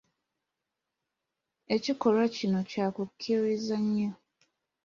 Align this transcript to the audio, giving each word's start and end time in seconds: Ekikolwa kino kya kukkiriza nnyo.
Ekikolwa 1.75 2.25
kino 2.35 2.59
kya 2.71 2.85
kukkiriza 2.95 3.77
nnyo. 3.83 4.11